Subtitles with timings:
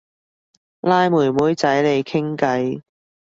[0.79, 2.81] 拉妹妹仔嚟傾偈